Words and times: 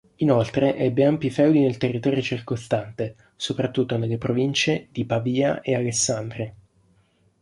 Inoltre 0.15 0.75
ebbe 0.77 1.05
ampi 1.05 1.29
feudi 1.29 1.59
nel 1.59 1.77
territorio 1.77 2.23
circostante, 2.23 3.15
soprattutto 3.35 3.97
nelle 3.97 4.17
province 4.17 4.87
di 4.89 5.05
Pavia 5.05 5.61
e 5.61 5.75
Alessandria. 5.75 6.51